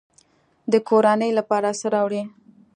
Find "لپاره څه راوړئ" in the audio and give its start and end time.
1.39-2.21